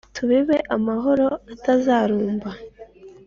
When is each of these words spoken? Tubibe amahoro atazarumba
Tubibe 0.15 0.57
amahoro 0.75 1.27
atazarumba 1.53 2.49